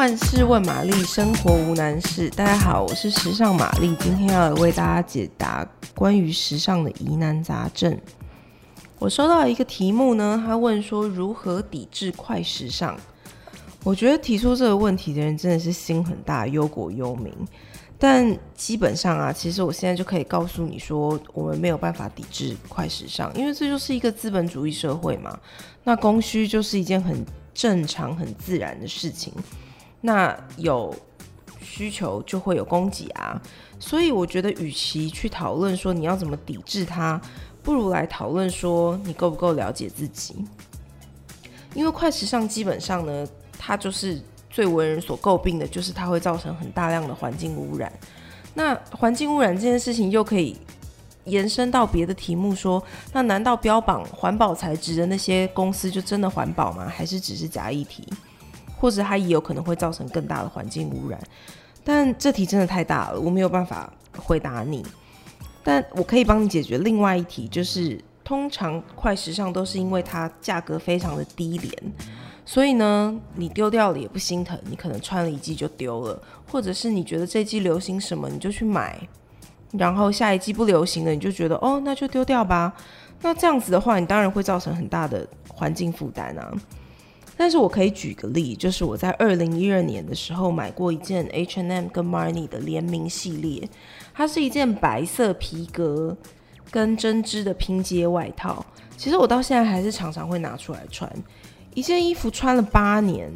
[0.00, 2.30] 万事问玛丽，生活无难事。
[2.30, 5.62] 大家好，我是时尚玛丽，今天要为大家解答
[5.94, 7.94] 关于时尚的疑难杂症。
[8.98, 12.98] 我收到一个题目呢，他问说如何抵制快时尚。
[13.84, 17.30] 我觉得提出这个问题的人真的是心很大，忧国忧民。
[17.98, 25.38] 但基本上啊，其实我现在就可以告诉你说，我们没有办法抵制快时尚，因为这就是一个资本主义社会嘛。
[25.84, 29.30] 那供需就是一件很正常、很自然的事情。
[30.00, 30.94] 那有
[31.60, 33.40] 需求就会有供给啊，
[33.78, 37.20] 所以我觉得，与其去讨论说你要怎么抵制它，
[37.62, 40.34] 不如来讨论说你够不够了解自己。
[41.74, 43.26] 因为快时尚基本上呢，
[43.58, 47.92] 它就是最为人所诟病的，就是它会造成很大量的环境污染。
[48.54, 50.56] 那环境污染这件事情又可以
[51.26, 52.82] 延伸到别的题目说，
[53.12, 56.88] 那难道标榜环保材质的那些公司就真的环保吗？
[56.88, 58.04] 还是只是假议题？
[58.80, 61.20] 或者它也有可能会造成更大的环境污染，
[61.84, 64.84] 但这题真的太大了，我没有办法回答你。
[65.62, 71.72] 但我可以帮你解决另外一题，就是通常快时尚都是因为它价格非常的低廉，
[72.46, 78.98] 所以呢，你丢掉了也不心疼，你可能穿了一季就丢了，或者是你觉得这季流行什么你就去买，
[79.72, 82.72] 然后下一季不流行了你就觉得哦，那就丢掉吧。
[83.20, 86.50] 那这样子的话，你当然会造成很大的环境负担啊。
[87.40, 93.66] 但是我可以举个例，就是我在二零一二年的时候买过一件 hnm 跟 Marni 的联名系列，
[94.12, 96.14] 它是一件白色皮革
[96.70, 98.62] 跟针织的拼接外套。
[98.94, 101.10] 其实我到现在还是常常会拿出来穿。
[101.72, 103.32] 一件衣服穿了八年，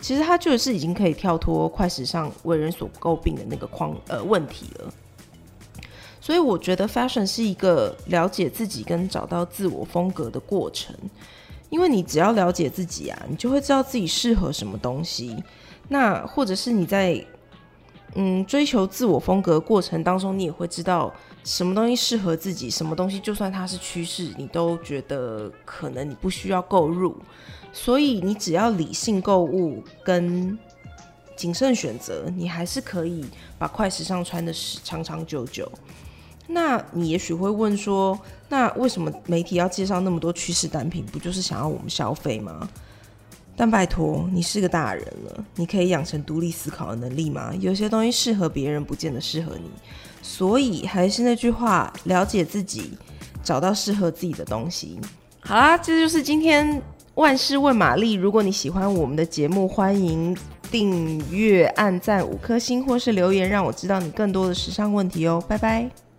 [0.00, 4.92] 其实它就是已经可以跳脱快时尚为人所诟病的那个框呃问题了。
[6.20, 10.92] 所以我觉得 fashion 是一个了解自己跟找到自我风格的过程。
[11.70, 15.42] 因为你只要了解自己啊，你就会知道自己适合什么东西。
[15.88, 17.24] 那或者是你在
[18.14, 21.12] 嗯追求自我风格过程当中，你也会知道
[21.42, 27.16] 什么东西适合自己，什么东西就算它是趋势，你都觉得可能你不需要购入。
[27.72, 30.58] 所以你只要理性购物跟
[31.36, 33.24] 谨慎选择，你还是可以
[33.58, 34.52] 把快时尚穿得
[34.82, 35.70] 长长久久。
[36.52, 38.18] 那你也许会问说，
[38.48, 41.04] 那为什么媒体要介绍那么多趋势单品？
[41.06, 42.68] 不就是想要我们消费吗？
[43.56, 47.52] 但拜托，你是个大人了，你可以养成独立思考的能力吗？
[47.60, 49.70] 有些东西适合别人，不见得适合你。
[50.22, 52.92] 所以还是那句话，了解自己，
[53.42, 54.98] 找到适合自己的东西。
[55.40, 56.82] 好啦，这就是今天
[57.14, 58.14] 万事问玛丽。
[58.14, 60.36] 如果你喜欢我们的节目，欢迎
[60.70, 65.42] 订阅、按赞五颗星，或是留言，让我知道你更多的时尚问题哦。
[65.46, 66.09] 拜拜。